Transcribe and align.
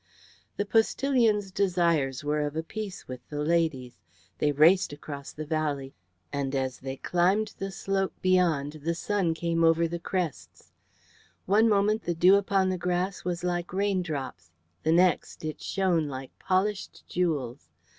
The 0.57 0.65
postillion's 0.65 1.51
desires 1.51 2.23
were 2.23 2.41
of 2.41 2.55
a 2.55 2.63
piece 2.63 3.07
with 3.07 3.19
the 3.29 3.43
lady's. 3.43 3.99
They 4.39 4.51
raced 4.51 4.91
across 4.91 5.31
the 5.31 5.45
valley, 5.45 5.93
and 6.33 6.55
as 6.55 6.79
they 6.79 6.95
climbed 6.97 7.53
the 7.59 7.69
slope 7.69 8.13
beyond, 8.19 8.79
the 8.83 8.95
sun 8.95 9.35
came 9.35 9.63
over 9.63 9.87
the 9.87 9.99
crests. 9.99 10.71
One 11.45 11.69
moment 11.69 12.01
the 12.01 12.15
dew 12.15 12.33
upon 12.33 12.69
the 12.69 12.79
grass 12.79 13.23
was 13.23 13.43
like 13.43 13.73
raindrops, 13.73 14.49
the 14.81 14.91
next 14.91 15.45
it 15.45 15.61
shone 15.61 16.07
like 16.07 16.31
polished 16.39 17.05
jewels. 17.07 17.69